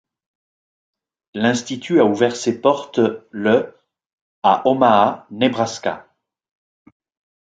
L'institut 1.35 1.99
a 1.99 2.05
ouvert 2.05 2.35
ses 2.35 2.59
portes 2.59 2.99
le 3.29 3.77
à 4.41 4.67
Omaha, 4.67 5.27
Nebraska. 5.29 6.07